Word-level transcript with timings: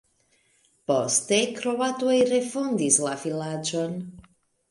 Poste 0.91 1.37
kroatoj 1.59 2.17
refondis 2.31 2.99
la 3.07 3.13
vilaĝon. 3.27 3.95